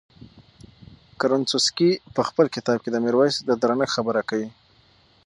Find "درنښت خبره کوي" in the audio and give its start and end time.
3.61-4.49